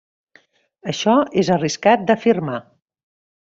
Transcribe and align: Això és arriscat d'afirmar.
Això 0.93 1.13
és 1.43 1.53
arriscat 1.57 2.09
d'afirmar. 2.09 2.59